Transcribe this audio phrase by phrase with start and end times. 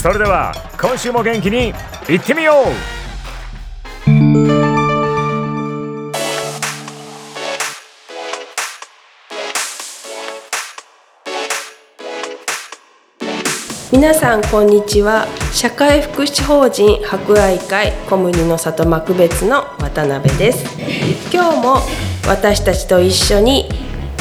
[0.00, 1.74] それでは今週も元気に
[2.08, 2.66] いってみよう。
[13.90, 15.26] 皆さんこんにちは。
[15.52, 20.64] 社会福祉法人博愛会小麦の里幕別の渡辺です。
[21.34, 21.78] 今日も
[22.28, 23.68] 私たちと一緒に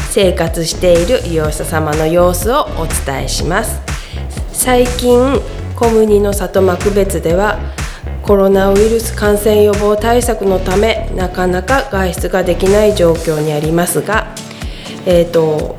[0.09, 3.79] 生活している利用者様の様子をお伝えします。
[4.53, 5.39] 最近
[5.77, 7.59] 小麦の里幕別では
[8.23, 14.35] コロナウイルス感染予防対策のためなかなか外出ができない状況にありますが、
[15.05, 15.77] えーと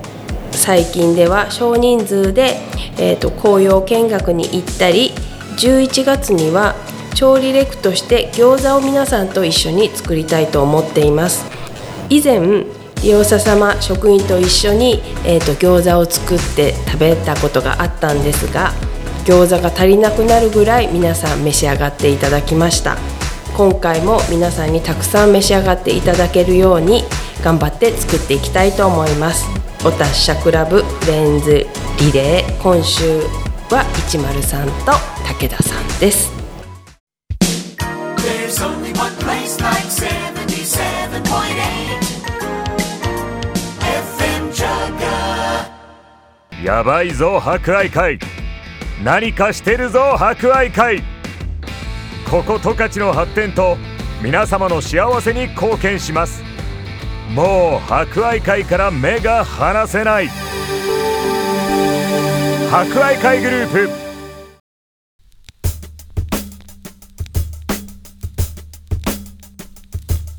[0.52, 2.56] 最近では少人数で、
[2.98, 5.12] えーと、紅葉見学に行ったり
[5.56, 6.74] 11月には
[7.14, 11.46] 調理レクとして餃子を皆さんと一緒に作りたいと思っています。
[12.10, 12.40] 以前
[13.02, 18.72] 利用者様職員と一緒に、えーと、餃子を作って食べたことがあったんですが
[19.28, 22.96] 餃子が足りなくなるぐらい皆さん召し上がっていただきました。
[23.54, 27.02] 今回も皆さんにたくさん召し上がっていただけるように
[27.44, 29.44] 頑張って作っていきたいと思います。
[29.84, 31.66] お達者クラブレンズ
[32.00, 33.20] リレー今週
[33.68, 34.92] は103と
[35.28, 36.32] 武田さんです。
[46.64, 48.18] やばいぞ博愛会。
[49.02, 51.02] 何かしてるぞ博愛会。
[52.28, 53.76] ここ十勝の発展と
[54.20, 56.42] 皆様の幸せに貢献します。
[57.32, 60.28] もう博愛会から目が離せない。
[62.70, 63.90] 博愛会グループ。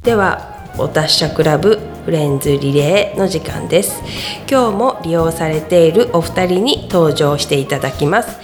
[0.03, 4.01] ではお達者クラブフレンズリレーの時間です。
[4.49, 8.35] 今日も利用されているお二人に登場していただきます。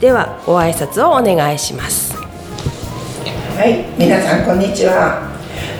[0.00, 2.14] ではご挨拶をお願いします。
[2.16, 5.36] はい皆さんこんにちは。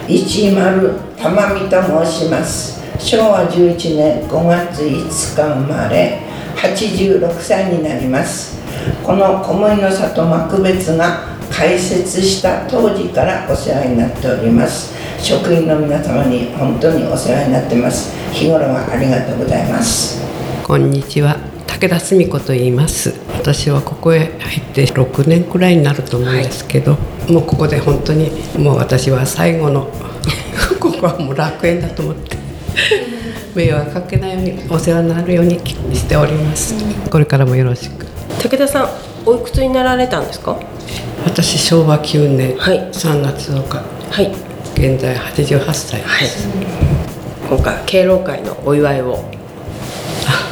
[0.07, 2.79] 一丸玉美と申します。
[2.99, 6.21] 昭和11年5月5日生まれ
[6.57, 8.61] 86歳になります。
[9.03, 11.21] この小麦の里幕別が
[11.51, 15.00] 開設した当時からお世話になっております。
[15.23, 18.13] 職員の皆様に本当にお世話になってます。
[18.33, 20.21] 日頃はありがとうございます。
[20.67, 21.37] こんにちは。
[21.67, 23.15] 武田澄子と言います。
[23.39, 26.99] 私はここへ入って6年くらいになると思うんですけど、は
[27.29, 29.89] い、もうここで本当にもう私は最後の
[30.81, 32.37] ここはもう楽園だと思って
[33.55, 35.59] 迷惑かけないようにお世話になるように
[35.95, 36.75] しております。
[37.11, 38.07] これからもよろしく。
[38.43, 38.89] 武田さん
[39.27, 40.57] おいくつになられたんですか？
[41.25, 44.50] 私昭和9年3月10日はい
[44.81, 46.67] 現在88歳です、はい、
[47.51, 49.23] 今回敬老会のお祝いを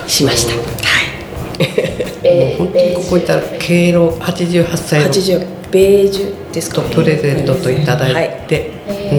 [0.06, 0.54] しました。
[0.54, 5.08] もう本当にここ行ったら敬老88歳の。
[5.08, 9.16] 80ベージュですか、ね、プレゼントといただいて、はい。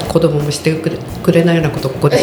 [0.00, 2.16] うん、子供もしてくれくれないようなことここで。
[2.16, 2.22] も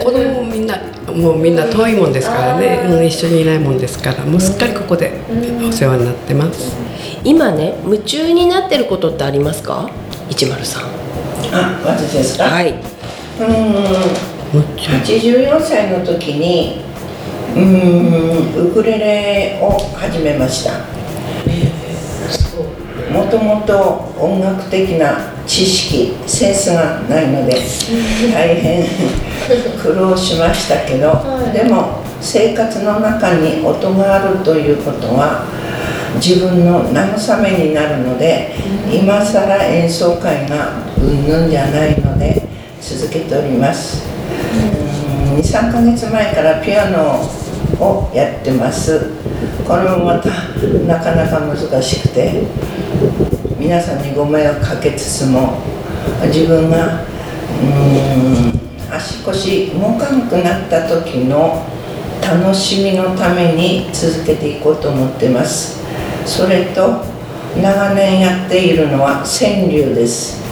[0.00, 0.78] う子供もみんな
[1.12, 4.24] もうみんな遠いもんですからね、一緒にいないもんですから。
[4.24, 5.10] もうすっかりここで
[5.68, 6.85] お世話になってます
[7.26, 9.90] 今ね夢中になってることってありますか？
[10.30, 10.84] 一丸さん。
[11.52, 12.44] あ私ですか？
[12.44, 12.70] はい。
[12.70, 12.76] うん。
[14.54, 16.84] 84歳の時に
[17.56, 20.70] うんウクレレを始めました。
[23.12, 27.56] もともと音楽的な知識センスがないので
[28.32, 28.86] 大変
[29.82, 35.44] 苦労しましたけど、でも生活の中に音があるということは
[36.16, 38.54] 自分の慰めになるので、
[38.92, 42.42] 今更演奏会がうんぬんじゃないので
[42.80, 44.04] 続けております。
[45.36, 47.46] 23か月前からピアノを
[47.78, 49.10] をやってます。
[49.66, 50.30] これもまた
[50.86, 52.44] なかなか難しくて
[53.58, 55.58] 皆さんにご迷惑かけつつも
[56.26, 57.04] 自分が
[57.60, 61.66] うん足腰動かなくなった時の
[62.22, 65.85] 楽しみのために続けていこうと思ってます
[66.26, 67.04] それと
[67.62, 70.42] 長年やっているのは川柳です。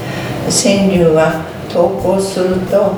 [0.48, 2.94] 川柳は投稿すると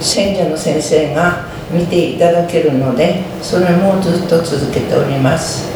[0.00, 5.68] 選者の先生が見ていただけるのでそれもずっと続けております。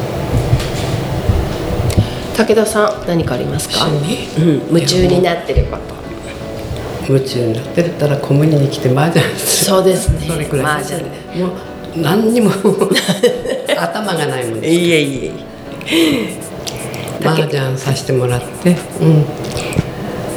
[2.37, 7.12] 武田さん何かありますか、趣うん、夢中になってること。
[7.12, 9.76] 夢中になってるったらコムニに来て麻雀する。
[9.76, 10.26] そうですね。
[10.28, 11.02] それくらい麻雀。
[11.40, 11.50] もう
[11.96, 12.50] 何にも
[13.76, 14.75] 頭がないもんです。
[14.75, 15.51] いえいえ
[17.25, 19.25] 麻雀させてもらって、うん、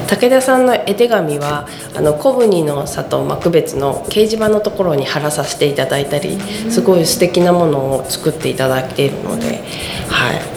[0.08, 6.38] 武田さんの絵手紙はあの小国の里幕別の掲示板のところに貼らさせていただいたり
[6.70, 9.64] すごい素敵なものを作っていただいているので
[10.10, 10.56] はい。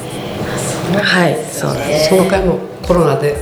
[1.03, 1.75] はいそう。
[1.75, 3.37] なんですその回もコロナで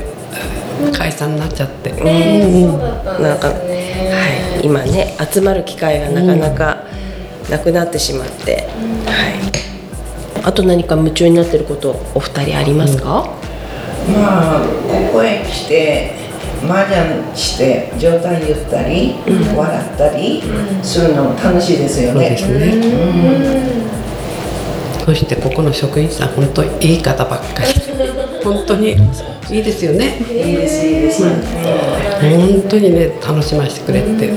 [0.92, 3.54] 解散になっちゃって、なんか、は
[4.62, 6.84] い、今ね集まる機会がなかなか
[7.50, 8.68] なくなってしまって、
[9.06, 9.75] はい、
[10.46, 13.34] あと何か夢中になってることお二人ありますか、
[14.08, 16.14] まあここへ来て
[16.62, 19.16] 麻雀して状態言ったり、
[19.56, 20.40] 笑ったり
[20.84, 22.36] するのも楽しいですよね。
[22.38, 23.72] そうですね、
[25.04, 27.72] そしてここの職員さん本当いい方ばっかり。
[28.44, 28.96] 本当に
[29.50, 30.16] いいですよね。
[30.30, 34.30] いいですいいです、本当にね楽しませてくれて、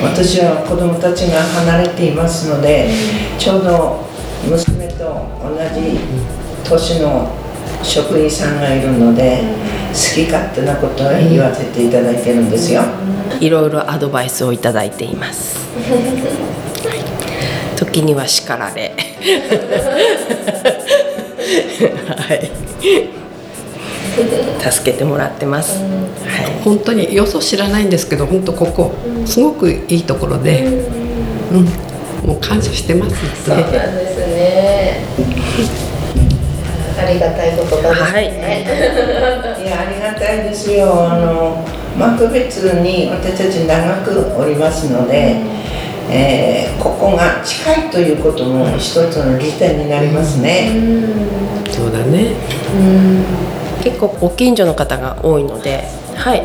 [0.00, 2.88] 私は子供たちが離れていますので、
[3.36, 4.09] ちょうど
[4.48, 5.04] 娘と
[5.42, 5.98] 同じ
[6.68, 7.30] 年の
[7.82, 9.42] 職員さんがいるので、
[9.88, 12.82] 好き勝手なことを言わせていただいてるんですよ、
[13.40, 15.58] いろいろアドバイスをいただいています。
[16.88, 17.20] はい
[17.80, 18.94] 時には叱られ。
[22.06, 22.50] はい。
[24.70, 25.78] 助けてもらってます。
[25.80, 26.62] はい。
[26.62, 28.92] 本当によそ知らないんですけど本当ここ
[29.24, 30.66] すごくいいところで、
[31.52, 34.09] うん、もう感謝してますそうなんですね。
[36.98, 38.24] ありがたいことだですはい。
[38.24, 38.66] ね。
[39.64, 41.08] いやありがたいですよ。
[41.10, 41.64] あの
[41.98, 45.36] 幕別に私たち長くおりますので、
[46.10, 50.70] えーここが近いということも一つの利点になりますね、
[51.70, 52.28] そうだね。
[53.82, 56.42] 結構ご近所の方が多いので、はい。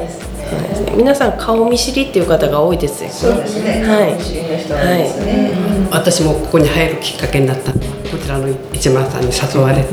[0.96, 3.10] 皆さん顔見知りっていう方が多いですよ。
[3.10, 3.84] そうですね。
[3.84, 4.14] はい。
[4.14, 5.52] 不思議な人なんですね、
[5.92, 7.74] 私もここに入るきっかけになった。
[7.74, 9.90] のはこちらの市村さんに誘われて。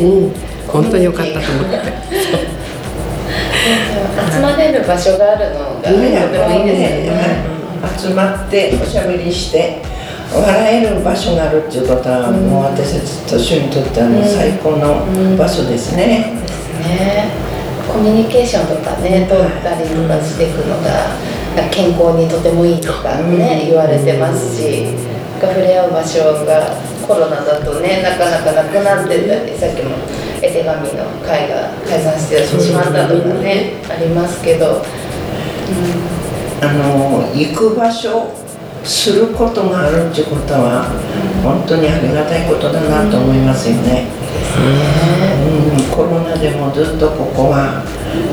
[0.00, 0.32] うん。
[0.68, 1.78] 本当に良かったと思って。
[4.32, 7.44] 集まれる場所があるのがとてもいいですよね。
[7.98, 9.82] 集まっておしゃべりして
[10.32, 16.32] 笑える場所があるっていうことは、もう私たち年寄りにとっては最高の場所ですね、
[16.80, 17.47] ね。
[17.92, 21.16] コミュニケーションとかね、取ったりとかしていくのが
[21.70, 24.94] 健康にとてもいいとかね、言われてますし、
[25.40, 26.76] 触れ合う場所が
[27.06, 29.96] コロナだとね、なかなかなくなってたり、さっきも
[30.42, 34.82] 絵手紙の会が解散してしまったとかね、ありますけど、
[36.60, 38.34] あの行く場所
[38.84, 40.88] することがあるっていうことは
[41.42, 44.06] 本当にありがたいことだなと思いますよね、
[44.56, 44.60] う
[45.24, 45.27] ん、
[45.94, 47.84] コロナでもずっとここは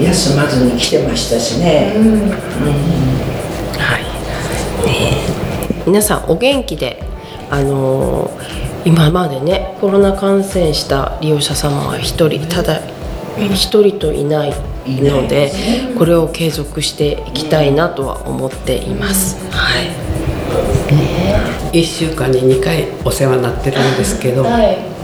[0.02, 1.94] 休まずに来てましたしね、
[3.78, 4.88] はい。
[4.88, 5.24] ね
[5.80, 7.02] え皆さんお元気で、
[7.50, 12.82] あのー今までねコロナ感染した利用者様は一人ただ
[13.36, 14.54] 一人といない
[14.86, 15.52] ので
[15.98, 19.44] これを継続していきたいなとは思っています。
[19.50, 19.90] はい。
[21.74, 24.95] 1週間に2回お世話になってるんですけどはい。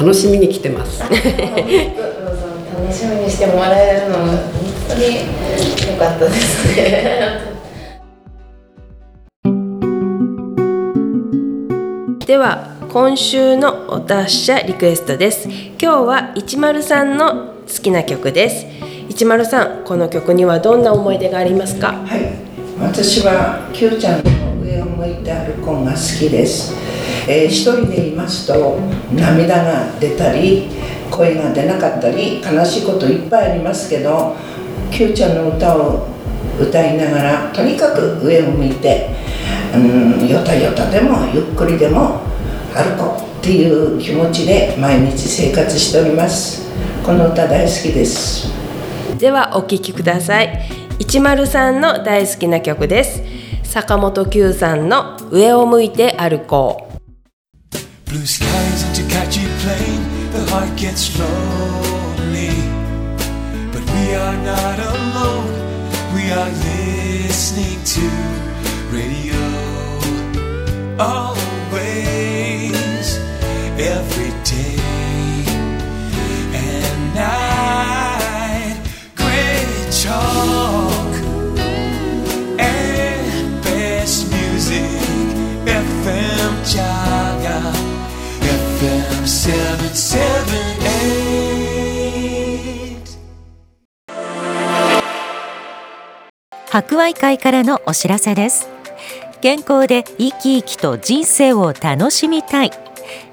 [0.00, 1.00] 楽しみに来てます。
[1.02, 4.38] 楽しみにしてもらえるのが本
[4.88, 5.02] 当に
[5.92, 7.50] 良かったですね。
[12.26, 15.46] では今週のお達者リクエストです。
[15.50, 18.64] 今日は103の好きな曲です。
[19.10, 21.88] 103この曲にはどんな思い出がありますか？
[21.88, 22.32] はい、
[22.80, 24.30] 私は Q ちゃんの
[24.62, 26.74] 上を向いて歩くが好きです、
[27.28, 28.78] えー一人でいますと
[29.12, 30.68] 涙が出たり
[31.10, 34.36] 声が出なかったり悲しいこといっぱいありますけど
[34.90, 36.08] Q ちゃんの歌を
[36.60, 39.10] 歌いながらとにかく上を向いて、
[39.74, 42.20] うん、よたよたでもゆっくりでも
[42.74, 46.70] 歩こうっていう気持ちで毎日生活しております。
[47.04, 48.48] この歌大好きです。
[49.18, 50.60] ではお聴きください。
[50.98, 53.22] 103の大好きな曲です。
[53.64, 56.89] 坂本九さんの上を向いて歩こう。
[58.10, 62.50] Blue skies into catchy plane, the heart gets lonely.
[63.70, 65.54] But we are not alone,
[66.12, 68.06] we are listening to
[68.90, 69.38] radio.
[70.98, 71.49] Always,
[96.70, 98.68] 博愛会からのお知らせです。
[99.40, 102.70] 健康で生き生きと人生を楽しみたい。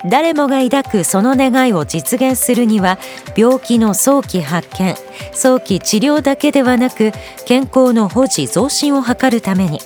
[0.09, 2.97] 誰もが抱くその願いを実現するには
[3.35, 4.95] 病気の早期発見
[5.33, 7.11] 早期治療だけではなく
[7.45, 9.79] 健康の保持増進を図るために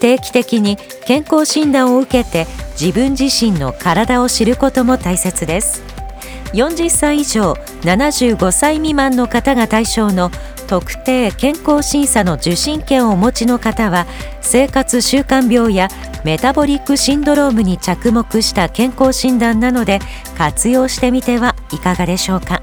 [0.00, 0.76] 定期的に
[1.06, 2.46] 健康診断を受けて
[2.80, 6.01] 自分自身の体を知ることも大切です。
[6.52, 10.30] 40歳以上75歳未満の方が対象の
[10.66, 14.06] 特定健康審査の受診券をお持ちの方は
[14.40, 15.88] 生活習慣病や
[16.24, 19.98] メタボリックシンドロームに着目した健康診断なので
[20.36, 22.62] 活用してみてはいかがでしょうか。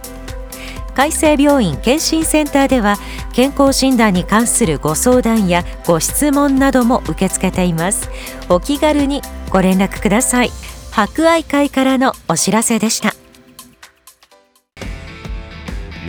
[0.96, 2.98] 海生病院健診センターでは
[3.32, 8.10] 健康診断に関するご相談やご質問なども受け付けています。
[8.50, 10.52] お気軽にご連絡ください。
[10.92, 13.19] 博愛会からのお知らせでした。